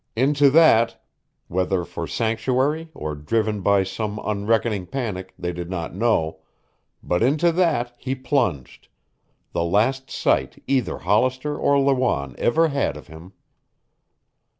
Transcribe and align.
Into 0.15 0.49
that 0.49 0.99
whether 1.47 1.85
for 1.85 2.07
sanctuary 2.07 2.89
or 2.95 3.13
driven 3.13 3.61
by 3.61 3.83
some 3.83 4.19
unreckoning 4.25 4.87
panic, 4.87 5.31
they 5.37 5.53
did 5.53 5.69
not 5.69 5.93
know 5.93 6.39
but 7.03 7.21
into 7.21 7.51
that 7.51 7.93
he 7.99 8.15
plunged, 8.15 8.87
the 9.51 9.63
last 9.63 10.09
sight 10.09 10.59
either 10.65 10.97
Hollister 10.97 11.55
or 11.55 11.77
Lawanne 11.79 12.33
ever 12.39 12.69
had 12.69 12.97
of 12.97 13.05
him. 13.09 13.33